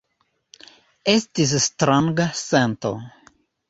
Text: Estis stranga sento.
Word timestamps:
Estis 1.13 1.55
stranga 1.69 2.29
sento. 2.45 2.99